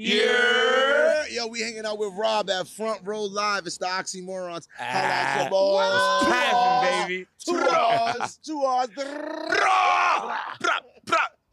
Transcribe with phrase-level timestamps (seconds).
[0.00, 1.24] Yeah.
[1.28, 3.66] Yo, we hanging out with Rob at Front Row Live.
[3.66, 4.68] It's the Oxymorrons.
[4.78, 4.84] Ah.
[4.84, 5.90] Holla at your boys.
[6.22, 7.26] Two Poppin', R's, baby.
[7.44, 7.56] Two
[8.22, 8.36] R's.
[8.44, 8.88] Two R's.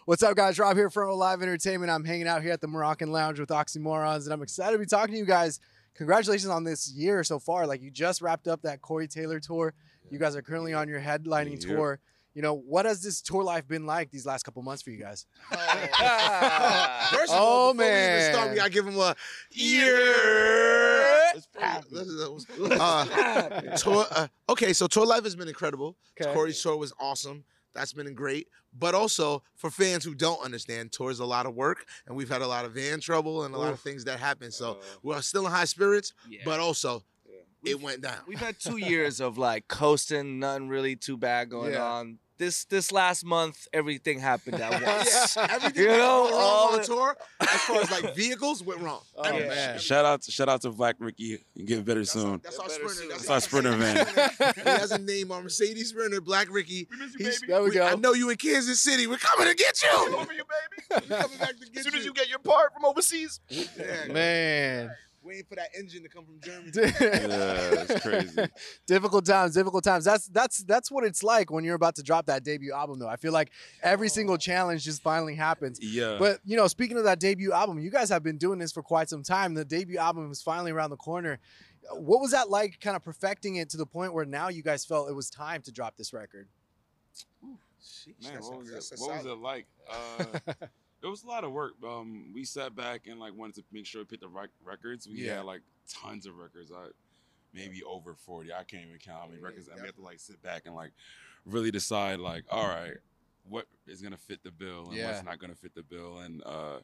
[0.06, 0.60] What's up, guys?
[0.60, 1.92] Rob here from Live Entertainment.
[1.92, 4.86] I'm hanging out here at the Moroccan Lounge with Oxymorrons, and I'm excited to be
[4.86, 5.60] talking to you guys.
[5.96, 7.66] Congratulations on this year so far.
[7.66, 9.74] Like, you just wrapped up that Corey Taylor tour.
[10.12, 11.76] You guys are currently on your headlining Yep.
[11.76, 12.00] tour.
[12.36, 14.98] You know, what has this tour life been like these last couple months for you
[15.00, 15.26] guys?
[15.50, 18.20] First of Oh, all, before we man.
[18.22, 19.16] even start, we gotta give him a
[19.52, 20.14] year.
[21.60, 21.82] Uh,
[23.78, 25.98] tour, uh, okay, so tour life has been incredible.
[26.20, 26.32] Okay.
[26.34, 27.44] Corey's tour was awesome.
[27.74, 28.48] That's been great.
[28.78, 32.30] But also for fans who don't understand, tour is a lot of work, and we've
[32.30, 34.50] had a lot of van trouble and a lot of things that happen.
[34.52, 36.40] So we're still in high spirits, Yeah.
[36.46, 37.04] but also
[37.66, 38.18] it went down.
[38.28, 41.84] We've had two years of like coasting, nothing really too bad going Yeah.
[41.84, 42.20] on.
[42.38, 45.36] This this last month, everything happened at once.
[45.38, 48.14] yeah, everything You that know, went wrong all on the- tour, as far as like
[48.24, 49.00] vehicles, went wrong.
[49.16, 49.50] Oh, Everything.
[49.50, 49.80] man.
[49.80, 51.46] Shout out, to, shout out to Black Ricky.
[51.56, 52.32] You get better That's soon.
[52.32, 52.96] Our, that's our Better sprinter.
[52.96, 53.08] soon.
[53.10, 54.54] That's That's our sprinter van.
[54.56, 56.88] he has a name, our Mercedes Sprinter, Black Ricky.
[57.18, 57.86] He's- There we go.
[57.86, 59.08] I know you in Kansas City.
[59.08, 60.18] We're coming to get you.
[60.18, 61.06] Over you, baby.
[61.10, 62.00] We're coming back to get As soon you.
[62.00, 63.40] as you get your part from overseas.
[63.50, 63.64] Yeah,
[64.12, 64.92] Man.
[65.26, 66.72] Waiting for that engine to come from Germany.
[66.76, 68.50] Yeah, it's crazy.
[68.88, 70.06] difficult times, difficult times.
[70.06, 73.08] That's that's that's what it's like when you're about to drop that debut album though.
[73.08, 75.80] I feel like every single challenge just finally happens.
[75.82, 76.18] Yeah.
[76.20, 78.84] But you know, speaking of that debut album, you guys have been doing this for
[78.84, 79.54] quite some time.
[79.54, 81.40] The debut album is finally around the corner.
[81.92, 84.86] What was that like, kind of perfecting it to the point where now you guys
[84.86, 86.48] felt it was time to drop this record?
[87.82, 89.00] Sheesh, Man, what was it?
[89.00, 89.68] What was it like?
[89.90, 90.54] Uh,
[91.06, 91.74] it was a lot of work.
[91.88, 95.08] Um, we sat back and like wanted to make sure we picked the right records.
[95.08, 95.38] We Yeah.
[95.38, 96.72] had like tons of records.
[96.72, 96.88] I
[97.54, 98.52] maybe over forty.
[98.52, 99.68] I can't even count how many Yeah, records.
[99.68, 100.92] And we have to like sit back and like
[101.46, 102.96] really decide like, all right,
[103.48, 105.06] what is gonna fit the bill and Yeah.
[105.06, 106.20] what's not gonna fit the bill.
[106.20, 106.80] And uh,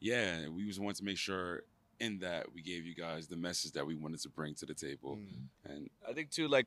[0.00, 1.62] yeah, we just wanted to make sure
[2.00, 4.74] in that we gave you guys the message that we wanted to bring to the
[4.74, 5.18] table.
[5.20, 5.70] Mm.
[5.72, 6.66] And I think too, like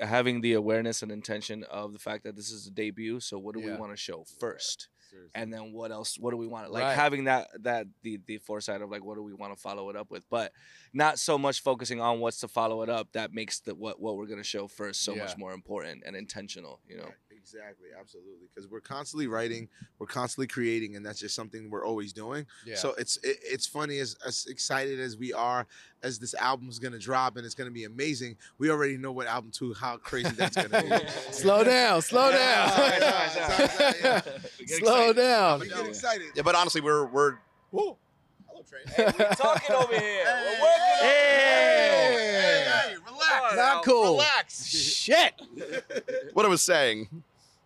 [0.00, 3.18] having the awareness and intention of the fact that this is a debut.
[3.20, 4.88] So what do we want to show first?
[5.08, 5.30] seriously.
[5.36, 6.94] and then what else what do we want like Right.
[6.96, 9.94] having that that the the foresight of like what do we want to follow it
[9.94, 10.50] up with but
[10.92, 14.16] not so much focusing on what's to follow it up that makes the what what
[14.16, 15.22] we're going to show first so Yeah.
[15.22, 17.14] much more important and intentional you know Right,
[17.46, 18.48] Exactly, absolutely.
[18.52, 19.68] Because we're constantly writing,
[20.00, 22.44] we're constantly creating, and that's just something we're always doing.
[22.66, 22.74] Yeah.
[22.74, 25.64] So it's it, it's funny as as excited as we are
[26.02, 28.36] as this album's gonna drop and it's gonna be amazing.
[28.58, 31.08] We already know what album two, how crazy that's gonna be.
[31.30, 32.70] slow down, slow down,
[34.66, 35.60] slow down.
[35.60, 36.26] We get excited.
[36.34, 37.36] Yeah, but honestly, we're we're.
[37.70, 37.96] Whoa.
[38.48, 39.12] Hello, Trey.
[39.36, 42.66] talking over here Hey, we're working on Hey.
[42.66, 43.56] Hey, relax.
[43.56, 44.12] Not cool.
[44.14, 44.66] Relax.
[44.66, 45.40] Shit.
[46.32, 47.08] What I was saying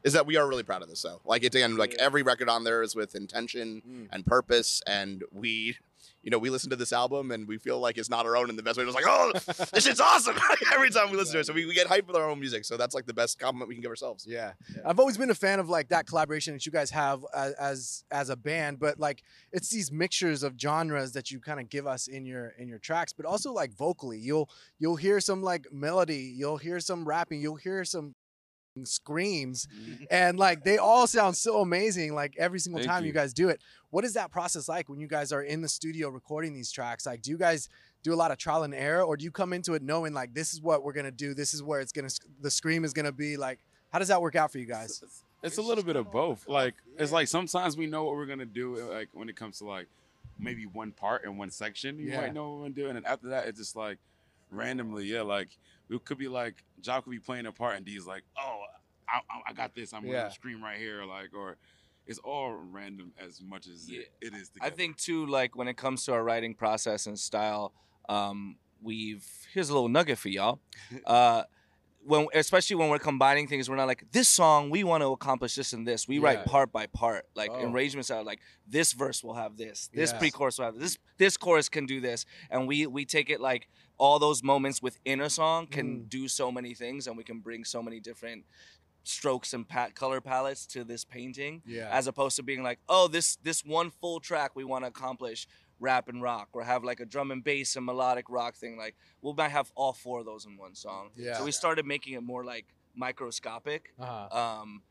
[0.05, 1.21] is that we are really proud of this, though.
[1.25, 4.09] Like, again, like every record on there is with intention Mm.
[4.13, 5.77] and purpose, and we.
[6.23, 8.51] You know, we listen to this album and we feel like it's not our own
[8.51, 8.85] in the best way.
[8.85, 9.33] It's like, oh,
[9.73, 10.37] this shit's awesome
[10.75, 11.47] every time we listen to it.
[11.47, 12.67] So we, we get hyped with our own music.
[12.67, 14.27] So that's like the best compliment we can give ourselves.
[14.29, 14.53] Yeah.
[14.85, 18.05] I've always been a fan of like that collaboration that you guys have as as,
[18.11, 21.87] as a band, but like it's these mixtures of genres that you kind of give
[21.87, 24.19] us in your in your tracks, but also like vocally.
[24.19, 28.15] You'll you'll hear some like melody, you'll hear some rapping, you'll hear some
[28.85, 30.05] screams mm-hmm.
[30.11, 33.09] and like they all sound so amazing like every single Thank time you.
[33.09, 33.13] you.
[33.13, 33.61] guys do it
[33.91, 37.05] what is that process like when you guys are in the studio recording these tracks
[37.05, 37.69] like do you guys
[38.03, 40.33] do a lot of trial and error or do you come into it knowing like
[40.35, 42.09] this is what we're gonna do this is where it's gonna
[42.41, 43.59] the scream is gonna be like
[43.93, 45.03] how does that work out for you guys
[45.43, 46.47] It's a little bit of both.
[46.49, 48.79] Like it's like sometimes we know what we're gonna do.
[48.79, 49.87] Uh, like when it comes to like
[50.39, 52.21] maybe one part and one section, you Yeah.
[52.21, 53.99] might know what we're gonna do, and then after that, it's just like
[54.51, 55.05] randomly.
[55.07, 55.57] Yeah, like
[55.89, 58.63] we could be like Jock could be playing a part, and D's like, "Oh,
[59.09, 59.93] I, I- I got this.
[59.93, 60.23] I'm Yeah.
[60.23, 61.57] gonna scream right here." Like, or
[62.07, 64.01] it's all random as much as Yeah.
[64.01, 64.51] it, it is.
[64.61, 67.73] I think too, like when it comes to our writing process and style,
[68.09, 70.61] um, we've here's a little nugget for y'all.
[71.07, 71.45] Uh,
[72.03, 75.55] when especially when we're combining things, we're not like this song we want to accomplish
[75.55, 76.09] this and this.
[76.09, 76.23] We Yeah.
[76.25, 77.27] write part by part.
[77.35, 77.71] Like Oh.
[77.71, 80.19] arrangements are like this verse will have this, this Yes.
[80.19, 83.69] pre-chorus will have this, this chorus can do this, and we we take it like
[83.99, 86.09] all those moments within a song can Mm.
[86.09, 88.47] do so many things, and we can bring so many different
[89.03, 93.09] strokes and pat color palettes to this painting yeah as opposed to being like, oh,
[93.09, 95.47] this this one full track we want to accomplish
[95.81, 98.77] rap and rock, or have like a drum and bass and melodic rock thing.
[98.77, 101.11] Like we might have all four of those in one song.
[101.17, 101.39] Yeah.
[101.39, 103.93] So we started making it more like microscopic.
[103.99, 104.61] uh-huh.
[104.61, 104.83] Um,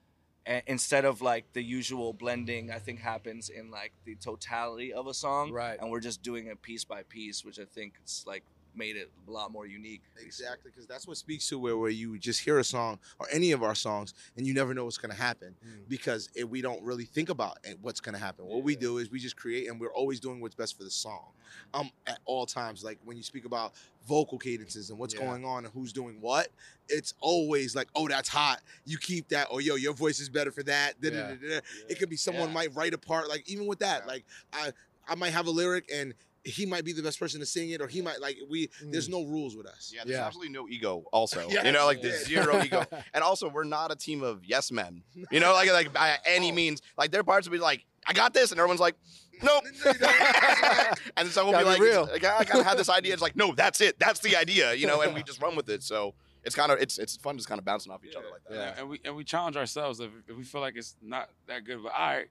[0.47, 5.07] a- instead of like the usual blending, I think happens in like the totality of
[5.07, 5.77] a song, Right.
[5.79, 8.43] And we're just doing it piece by piece, which I think it's like
[8.75, 10.01] made it a lot more unique.
[10.21, 13.51] Exactly, because that's what speaks to where where you just hear a song or any
[13.51, 15.87] of our songs and you never know what's gonna happen Mm.
[15.89, 18.45] because it, we don't really think about it, what's gonna happen.
[18.45, 20.91] What we do is we just create and we're always doing what's best for the
[20.91, 21.31] song,
[21.73, 22.83] um, at all times.
[22.83, 23.73] Like when you speak about
[24.07, 25.21] vocal cadences and what's Yeah.
[25.21, 26.49] going on and who's doing what,
[26.87, 28.61] it's always like, oh, that's hot.
[28.85, 30.95] You keep that, or yo, your voice is better for that.
[31.01, 31.35] Yeah.
[31.89, 32.53] It could be someone Yeah.
[32.53, 34.07] might write a part, like even with that, Yeah.
[34.07, 34.73] like I
[35.07, 36.13] I might have a lyric and
[36.49, 38.69] he might be the best person to sing it, or he might like we.
[38.81, 39.11] There's mm.
[39.11, 39.91] no rules with us.
[39.93, 40.25] Yeah, there's Yeah.
[40.25, 41.03] absolutely no ego.
[41.11, 41.65] Also, Yeah.
[41.65, 42.09] you know, like Yeah.
[42.09, 42.85] there's zero ego.
[43.13, 45.03] And also, we're not a team of yes men.
[45.31, 46.55] You know, like like by any Oh.
[46.55, 46.81] means.
[46.97, 48.95] Like their parts will be like, I got this, and everyone's like,
[49.43, 49.63] nope.
[51.17, 52.03] and so we'll be Gotta like, be real.
[52.11, 53.13] like, I gotta have this idea.
[53.13, 53.99] It's like, no, that's it.
[53.99, 54.73] That's the idea.
[54.73, 55.83] You know, and we just run with it.
[55.83, 56.13] So
[56.43, 58.55] it's kind of it's it's fun just kind of bouncing off each other like that.
[58.55, 58.79] Yeah.
[58.79, 61.83] And we and we challenge ourselves if, if we feel like it's not that good,
[61.83, 62.27] but all right,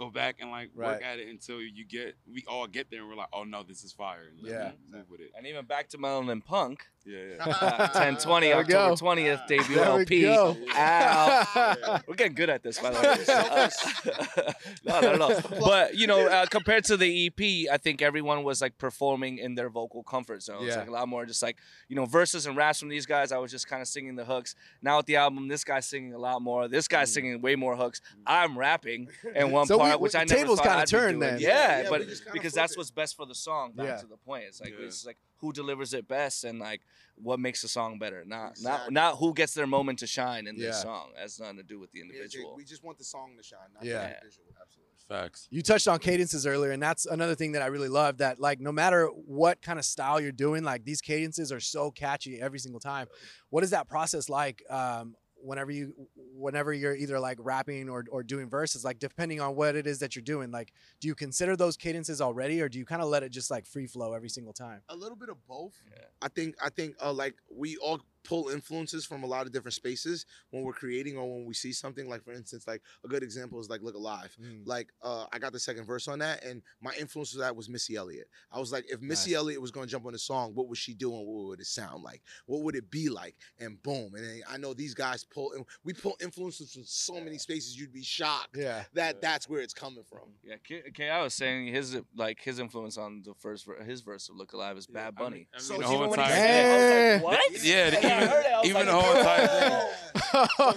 [0.00, 3.08] go back and like work at it until you get we all get there and
[3.08, 4.30] we're like, oh no, this is fire.
[4.30, 4.72] And Yeah.
[4.90, 5.30] move with it.
[5.36, 7.44] And even back to Melanin Punk, Yeah, yeah.
[7.44, 9.04] uh, 1020 There we October go.
[9.06, 10.22] 20th debut There we LP.
[10.22, 10.56] go.
[10.74, 12.00] Ow.
[12.06, 14.44] We're getting good at this, by the way.
[14.84, 15.60] no, not at all.
[15.64, 19.54] But you know, uh, compared to the EP, I think everyone was like performing in
[19.54, 20.58] their vocal comfort zone.
[20.64, 20.80] It's Yeah.
[20.80, 21.56] like a lot more just like
[21.88, 23.32] you know verses and raps from these guys.
[23.32, 24.54] I was just kind of singing the hooks.
[24.82, 26.68] Now with the album, this guy's singing a lot more.
[26.68, 28.00] This guy's singing way more hooks.
[28.26, 30.90] I'm rapping in one So we- part, which I never tables thought kinda I'd be
[30.90, 31.32] turned doing.
[31.32, 31.40] then.
[31.40, 32.78] Yeah, Yeah, we but just kinda because flip that's it.
[32.78, 33.72] what's best for the song.
[33.72, 33.96] Back Yeah.
[33.96, 34.44] to the point.
[34.48, 34.86] It's like Yeah.
[34.86, 36.80] it's like who delivers it best and like
[37.16, 38.24] what makes the song better.
[38.24, 38.92] Not Exactly.
[38.94, 41.10] not not who gets their moment to shine in this song.
[41.16, 42.54] It has nothing to do with the Yeah, individual.
[42.56, 43.98] we just want the song to shine, not Yeah.
[43.98, 44.46] the individual.
[44.60, 44.86] Absolutely.
[45.08, 45.48] Facts.
[45.50, 48.18] You touched on cadences earlier, and that's another thing that I really love.
[48.18, 51.90] That like no matter what kind of style you're doing, like these cadences are so
[51.90, 53.08] catchy every single time.
[53.48, 54.62] What is that process like?
[54.70, 59.56] Um, whenever you, whenever you're either like rapping or or doing verses, like depending on
[59.56, 62.78] what it is that you're doing, like do you consider those cadences already, or do
[62.78, 64.82] you kind of let it just like free flow every single time?
[64.88, 65.74] A little bit of both.
[65.90, 66.04] Yeah.
[66.22, 66.54] I think.
[66.62, 66.96] I think.
[67.02, 68.00] Uh, like we all
[68.30, 71.72] pull influences from a lot of different spaces when we're creating or when we see
[71.72, 72.08] something.
[72.08, 74.34] Like for instance, like a good example is like Look Alive.
[74.64, 77.68] Like uh, I got the second verse on that, and my influence for that was
[77.68, 78.28] Missy Elliott.
[78.52, 79.38] I was like, if Missy Nice.
[79.38, 81.26] Elliott was going to jump on the song, what was she doing?
[81.26, 82.22] What would it sound like?
[82.46, 83.34] What would it be like?
[83.58, 87.14] And boom, and then I know these guys pull, and we pull influences from so
[87.14, 87.76] many spaces.
[87.78, 88.84] You'd be shocked Yeah.
[88.94, 90.28] that that's where it's coming from.
[90.44, 94.28] Yeah, K, K I was saying his like his influence on the first his verse
[94.28, 95.48] of Look Alive is Yeah, Bad I mean- Bunny.
[95.52, 97.18] I mean, So the even when he entire said- thing.
[97.20, 97.24] Hey.
[97.24, 97.64] What?
[97.64, 99.90] Yeah, I even- heard it, I was even like, the whole entire thing.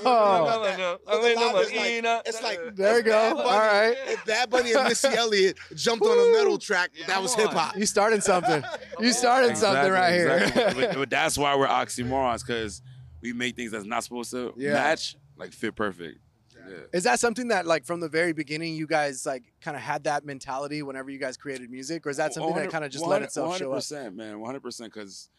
[0.06, 0.62] Oh,
[2.25, 3.36] It's like there you go.
[3.36, 3.95] Bunny- All right.
[4.07, 7.75] If Bad Bunny and Missy Elliott jumped on a metal track, that was hip hop.
[7.78, 8.63] You started something.
[9.00, 10.38] You started something right here.
[10.38, 10.86] Exactly.
[10.86, 12.81] but, but that's why we're oxymorons because
[13.22, 14.74] we make things that's not supposed to Yeah.
[14.74, 16.19] match like fit perfect.
[16.56, 16.78] Yeah.
[16.94, 20.06] Is that something that like from the very beginning you guys like kind of had
[20.06, 22.92] that mentality whenever you guys created music, or is that oh, something that kind of
[22.92, 23.78] just let itself show up?
[23.80, 24.94] percent man, one hundred percent.
[24.94, 25.30] Because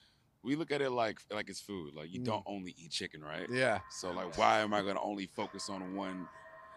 [0.44, 1.94] we look at it like like it's food.
[1.94, 2.24] Like you Mm.
[2.24, 3.48] don't only eat chicken, right?
[3.50, 6.28] Yeah, So like, why am I gonna only focus on one,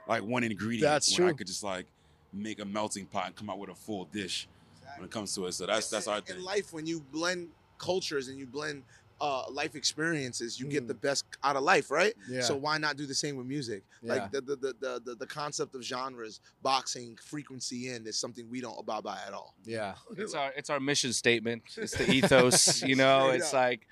[0.07, 0.81] like one ingredient?
[0.89, 1.87] That's when I could just like
[2.33, 4.47] make a melting pot and come out with a full dish
[4.95, 5.51] when it comes to it.
[5.53, 6.37] So that's that's our thing.
[6.37, 8.83] in life when you blend cultures and you blend
[9.19, 10.71] uh, life experiences, you Mm.
[10.71, 12.13] get the best out of life, right?
[12.29, 12.41] yeah.
[12.41, 13.83] So why not do the same with music?
[14.01, 14.13] Yeah.
[14.13, 18.49] Like the the, the the the the concept of genres, boxing, frequency in is something
[18.49, 19.55] we don't abide by at all.
[19.65, 21.63] yeah, It's our it's our mission statement.
[21.77, 22.81] It's the ethos.
[22.87, 23.61] You know, it's up.
[23.61, 23.87] like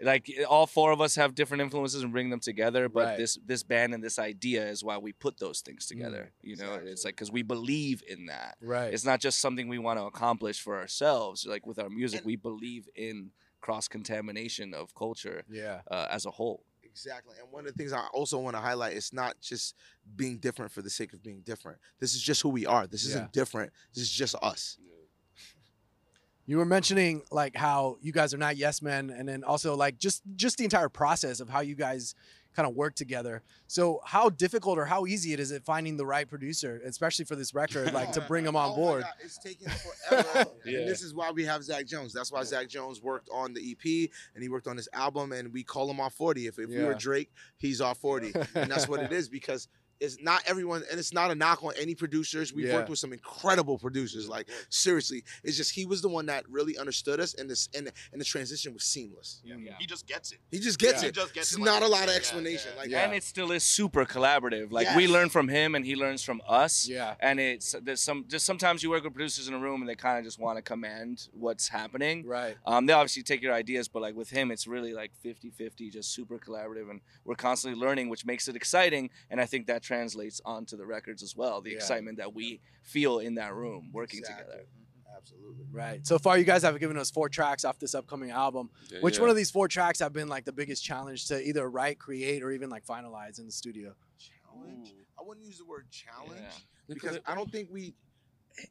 [0.00, 2.88] like all four of us have different influences and bring them together.
[2.88, 3.18] But Right.
[3.18, 6.32] this this band and this idea is why we put those things Mm, together.
[6.42, 6.90] you know, exactly.
[6.92, 8.56] it's like because we believe in that.
[8.60, 8.92] right.
[8.92, 11.46] It's not just something we want to accomplish for ourselves.
[11.46, 13.30] Like with our music, And- we believe in
[13.62, 16.64] cross contamination of culture yeah, uh, as a whole.
[16.84, 17.36] Exactly.
[17.40, 19.74] And one of the things I also want to highlight is not just
[20.14, 21.78] being different for the sake of being different.
[21.98, 22.86] This is just who we are.
[22.86, 23.12] This Yeah.
[23.14, 23.72] isn't different.
[23.94, 24.76] This is just us.
[26.46, 29.98] you were mentioning like how you guys are not yes men, and then also like
[29.98, 32.14] just just the entire process of how you guys
[32.54, 33.42] kind of work together.
[33.66, 37.36] So how difficult or how easy it is it finding the right producer, especially for
[37.36, 39.02] this record, like to bring them oh on Oh my board?
[39.02, 40.50] God, it's taken forever.
[40.64, 40.80] Yeah.
[40.80, 42.12] And this is why we have Zach Jones.
[42.12, 45.52] That's why Zach Jones worked on the EP and he worked on this album and
[45.52, 46.46] we call him our 40.
[46.46, 48.32] If, if we were Drake, he's our 40.
[48.54, 49.68] and that's what it is because
[50.02, 52.52] it's not everyone and it's not a knock on any producers.
[52.52, 52.74] We've Yeah.
[52.74, 54.28] worked with some incredible producers.
[54.28, 55.24] Like seriously.
[55.44, 58.24] It's just he was the one that really understood us and this and, and the
[58.24, 59.40] transition was seamless.
[59.44, 59.56] Yeah.
[59.58, 59.72] Yeah.
[59.78, 60.38] He just gets it.
[60.50, 61.14] He just gets He it.
[61.14, 62.70] just gets It's it like not a lot of explanation.
[62.74, 62.80] yeah.
[62.82, 63.04] Like Yeah.
[63.04, 64.72] And it still is super collaborative.
[64.72, 66.88] Like we learn from him, and he learns from us.
[66.88, 69.88] Yeah, and it's there's some just sometimes you work with producers in a room and
[69.88, 72.56] they kind of just want to command what's happening right.
[72.66, 76.12] um, they obviously take your ideas but like with him it's really like 50-50 just
[76.12, 80.40] super collaborative and we're constantly learning which makes it exciting and i think that translates
[80.44, 81.76] onto the records as well the Yeah.
[81.76, 83.58] excitement that we feel in that mm-hmm.
[83.58, 84.44] room working Exactly.
[84.44, 84.82] together mm-hmm.
[85.14, 85.66] Absolutely.
[85.70, 86.04] Right.
[86.06, 88.70] So far, you guys have given us four tracks off this upcoming album.
[88.90, 89.20] Yeah, Which yeah.
[89.20, 92.42] one of these four tracks have been like the biggest challenge to either write, create,
[92.42, 93.94] or even like finalize in the studio?
[94.18, 94.92] Challenge.
[95.16, 96.94] I wouldn't use the word challenge Yeah.
[96.94, 97.52] because I don't eh.
[97.52, 97.94] think we.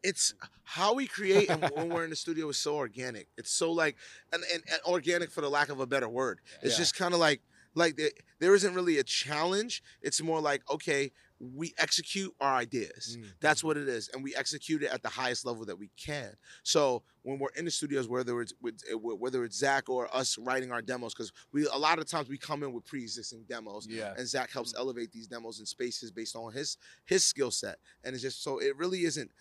[0.04, 3.28] It's how we create and when we're in the studio is so organic.
[3.38, 3.96] It's so like
[4.34, 6.40] and, and, and organic for the lack of a better word.
[6.62, 6.80] It's Yeah.
[6.80, 7.42] just kind of like
[7.76, 9.82] like there, there isn't really a challenge.
[10.02, 13.18] It's more like okay, we execute our ideas.
[13.20, 13.26] Mm.
[13.40, 16.36] That's what it is, and we execute it at the highest level that we can.
[16.64, 20.72] So when we're in the studios, whether it's eh, whether it's Zach or us writing
[20.72, 24.14] our demos, because we a lot of times we come in with pre-existing demos, Yeah.
[24.18, 27.78] and Zach helps elevate these demos and spaces based on his his skill set.
[28.04, 29.32] And it's just so it really isn't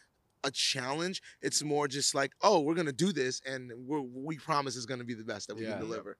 [0.42, 1.20] a challenge.
[1.42, 5.04] It's more just like, oh, we're gonna do this, and we're, we promise it's gonna
[5.04, 5.72] be the best that we Yeah.
[5.72, 6.16] can deliver.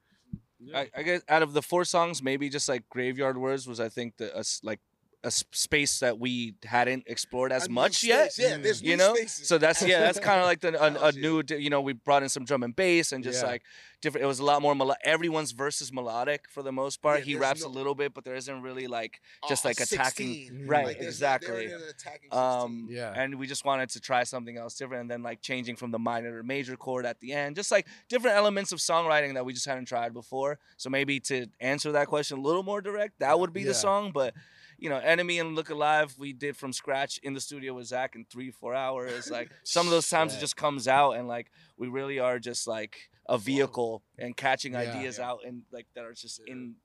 [0.75, 3.89] I, I guess out of the four songs, maybe just like Graveyard Words was I
[3.89, 4.81] think the s like
[5.23, 8.33] a s- space that we hadn't explored as A new much yet.
[8.39, 9.47] Yeah, there's You new know, spaces.
[9.49, 12.23] so that's yeah, that's kind of like the, a, a new, you know, we brought
[12.23, 13.49] in some drum and bass and just Yeah.
[13.49, 13.63] like
[14.01, 14.25] different.
[14.25, 14.75] It was a lot more.
[14.75, 17.19] Melo- everyone's verse is melodic for the most part.
[17.19, 19.69] Yeah, he raps no- a little bit, but there isn't really like Uh, just a
[19.69, 20.33] like attacking.
[20.49, 20.67] 16.
[20.67, 21.89] Right, Like, there's not- they're exactly.
[21.91, 23.13] attacking Um, Yeah.
[23.15, 25.99] and we just wanted to try something else different, and then like changing from the
[25.99, 29.53] minor to major chord at the end, just like different elements of songwriting that we
[29.53, 30.59] just hadn't tried before.
[30.79, 33.67] So maybe to answer that question a little more direct, that would be Yeah.
[33.69, 34.13] the song.
[34.13, 34.33] But
[34.81, 38.17] you know, Enemy and Look Alive, we did from scratch in the studio with Zach
[38.17, 39.31] in three, four hours.
[39.31, 40.39] Like some of those times Shit.
[40.39, 44.73] it just comes out, and like we really are just like a vehicle and catching
[44.73, 44.81] Yeah.
[44.81, 45.29] ideas Yeah.
[45.31, 46.77] out and like that are just in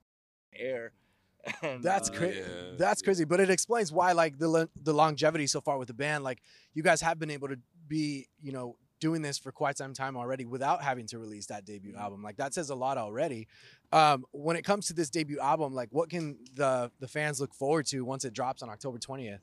[0.54, 0.92] air.
[1.62, 2.40] And, That's uh, crazy.
[2.40, 5.88] yeah, That's crazy, but it explains why like the lo- the longevity so far with
[5.88, 6.24] the band.
[6.24, 6.42] Like
[6.74, 10.16] you guys have been able to be, you know, doing this for quite some time
[10.16, 12.02] already without having to release that debut Mm-hmm.
[12.02, 12.24] album.
[12.24, 13.48] Like that says a lot already.
[13.92, 17.54] Um, when it comes to this debut album, like what can the the fans look
[17.54, 19.42] forward to once it drops on October twentieth?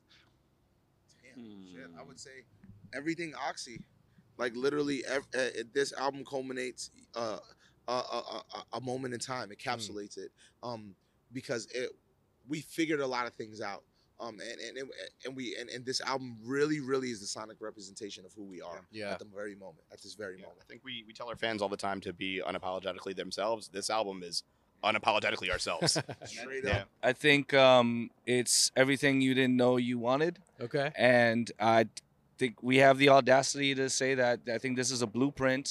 [1.34, 2.44] Damn, shit, I would say
[2.94, 3.80] everything Oxy.
[4.38, 7.38] Like literally, ev- uh, this album culminates uh,
[7.86, 7.96] a, a,
[8.54, 10.30] a, a moment in time, encapsulates it,
[10.62, 10.94] um,
[11.32, 11.90] because it
[12.48, 13.84] we figured a lot of things out,
[14.22, 14.90] um, and and and,
[15.26, 18.60] and we and, and this album really, really is the sonic representation of who we
[18.60, 19.12] are Yeah.
[19.12, 20.60] at the very moment, at this very Yeah, moment.
[20.62, 23.68] I think we, we tell our fans all the time to be unapologetically themselves.
[23.68, 24.42] This album is
[24.84, 25.92] unapologetically ourselves.
[26.24, 26.78] Straight yeah.
[26.82, 26.88] up.
[27.02, 30.38] I think um, it's everything you didn't know you wanted.
[30.60, 30.92] Okay.
[30.96, 31.86] and I
[32.42, 35.66] think we have the audacity to say that I think this is a blueprint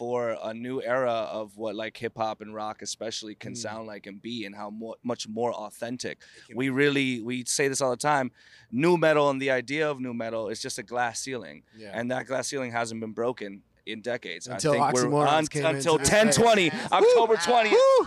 [0.00, 3.56] for a new era of what like hip hop and rock especially can Mm.
[3.66, 6.16] sound like and be and how more, much more authentic.
[6.60, 8.26] We really we say this all the time.
[8.70, 11.96] Nu metal and the idea of nu metal is just a glass ceiling, Yeah.
[11.98, 13.50] and that glass ceiling hasn't been broken
[13.92, 14.44] in decades.
[14.46, 16.70] Until I think we're on, until 1020.
[16.98, 18.06] October 20th.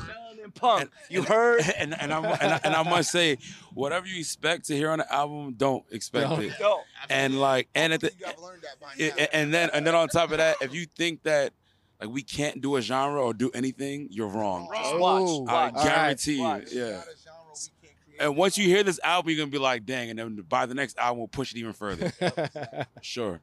[0.50, 0.82] Melanin Punk.
[0.82, 1.62] And- you and- heard?
[1.78, 3.38] and and I and I, and I must say,
[3.74, 6.42] whatever you expect to hear on the album, don't expect Don't.
[6.44, 6.54] it.
[6.60, 6.82] Go.
[7.10, 10.32] And like, and at the, you that by it- and then and then on top
[10.32, 11.54] of that, if you think that
[12.02, 14.68] like we can't do a genre or do anything, you're wrong.
[14.74, 15.22] Just Oh, watch.
[15.22, 15.74] I watch.
[15.76, 15.84] All right.
[15.84, 16.72] guarantee you, watch.
[16.72, 16.84] Yeah.
[16.84, 18.20] not a genre we can't create.
[18.22, 20.74] And once you hear this album, you're gonna be like, dang, and then by the
[20.76, 22.12] next album, we'll push it even further.
[23.02, 23.40] Sure.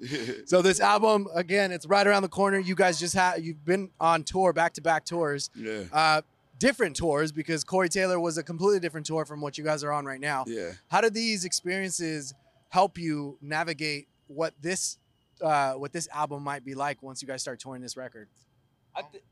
[0.46, 2.58] so this album again, it's right around the corner.
[2.58, 5.50] You guys just had you've been on tour, back to back tours.
[5.56, 5.82] yeah.
[5.92, 6.22] uh,
[6.58, 9.92] different tours because Corey Taylor was a completely different tour from what you guys are
[9.92, 10.44] on right now.
[10.46, 10.72] Yeah.
[10.88, 12.34] How did these experiences
[12.68, 14.98] help you navigate what this
[15.40, 18.28] uh, what this album might be like once you guys start touring this record?
[18.94, 19.24] I, th-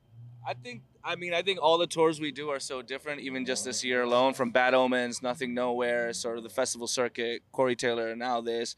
[0.47, 3.21] I think I mean I think all the tours we do are so different.
[3.21, 7.43] Even just this year alone, from Bad Omens, Nothing Nowhere, sort of the festival circuit,
[7.53, 8.77] Corey Taylor, and now this, the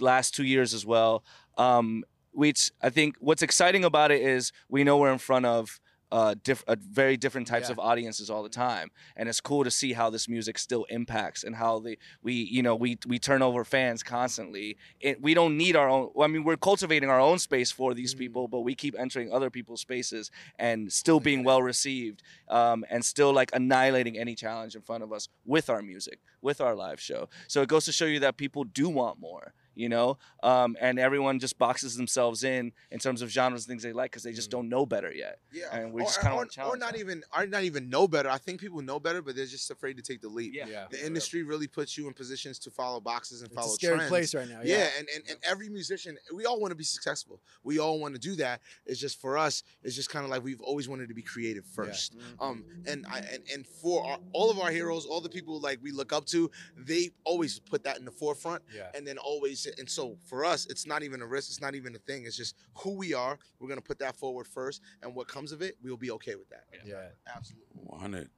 [0.00, 1.24] last two years as well.
[1.58, 5.78] Um, which I think what's exciting about it is we know we're in front of
[6.10, 7.72] uh, diff- uh, very different types Yeah.
[7.72, 11.42] of audiences all the time, and it's cool to see how this music still impacts
[11.42, 14.76] and how they we you know we we turn over fans constantly.
[15.00, 16.10] It, we don't need our own.
[16.20, 18.18] I mean, we're cultivating our own space for these Mhm.
[18.18, 23.02] people, but we keep entering other people's spaces and still being well received, um, and
[23.04, 27.00] still like annihilating any challenge in front of us with our music, with our live
[27.00, 27.28] show.
[27.48, 29.54] So it goes to show you that people do want more.
[29.74, 33.82] You know, um, and everyone just boxes themselves in in terms of genres and things
[33.82, 34.52] they like because they just Mm.
[34.52, 35.38] don't know better yet.
[35.52, 36.98] Yeah, and we or, just kinda or, or not that.
[37.00, 38.28] even or not even know better.
[38.28, 40.52] I think people know better, but they're just afraid to take the leap.
[40.54, 40.86] Yeah.
[40.90, 43.96] The industry really puts you in positions to follow boxes and It's follow a scary
[43.96, 44.10] trends.
[44.10, 44.60] place right now.
[44.62, 44.88] Yeah, Yeah.
[44.98, 47.40] and, and, and every musician, we all want to be successful.
[47.64, 48.60] We all want to do that.
[48.84, 51.64] It's just for us, it's just kind of like we've always wanted to be creative
[51.66, 52.14] first.
[52.40, 55.78] Um, and I and, and for our, all of our heroes, all the people like
[55.82, 58.90] we look up to, they always put that in the forefront Yeah.
[58.94, 61.94] and then always and so for us it's not even a risk it's not even
[61.94, 65.14] a thing it's just who we are we're going to put that forward first and
[65.14, 66.96] what comes of it we'll be okay with that Yeah.
[67.34, 68.30] absolutely 100.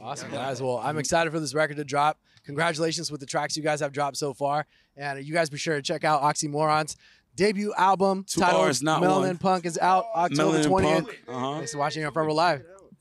[0.00, 0.62] Awesome, guys.
[0.62, 2.18] Well, I'm excited for this record to drop.
[2.46, 4.66] Congratulations with the tracks you guys have dropped so far.
[4.96, 6.96] And you guys be sure to check out Oxymorrons.
[7.36, 9.36] debut album Two titled R's, not Melanin one.
[9.38, 10.94] Punk is out October Melanin 20th.
[11.04, 11.22] Punk.
[11.28, 12.64] Uh Thanks for watching on Front Row Live.